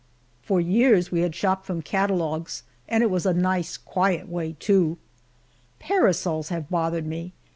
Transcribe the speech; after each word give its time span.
For 0.41 0.59
years 0.59 1.11
we 1.11 1.19
had 1.21 1.35
shopped 1.35 1.63
from 1.67 1.83
catalogues, 1.83 2.63
and 2.89 3.03
it 3.03 3.11
was 3.11 3.23
a 3.27 3.35
nice 3.35 3.77
quiet 3.77 4.27
way, 4.27 4.53
too. 4.59 4.97
Parasols 5.79 6.49
have 6.49 6.71
bothered 6.71 7.05
me. 7.05 7.33